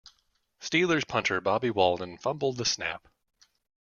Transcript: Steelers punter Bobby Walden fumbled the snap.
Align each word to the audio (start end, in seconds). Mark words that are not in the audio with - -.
Steelers 0.59 1.07
punter 1.07 1.39
Bobby 1.41 1.69
Walden 1.69 2.17
fumbled 2.17 2.57
the 2.57 2.65
snap. 2.65 3.07